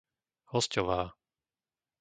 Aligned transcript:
Hosťová 0.51 0.99